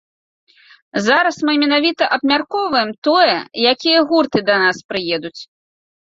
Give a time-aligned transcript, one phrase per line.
[1.07, 3.35] Зараз мы менавіта абмяркоўваем тое,
[3.73, 5.41] якія гурты да нас прыедуць.